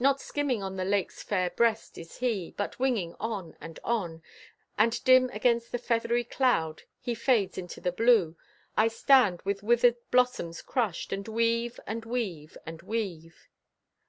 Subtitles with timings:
[0.00, 4.24] Not skimming on the lake's fair breast is he, But winging on and on,
[4.76, 8.36] And dim against the feathery cloud He fades into the blue.
[8.76, 13.48] I stand with withered blossoms crushed, And weave and weave and weave.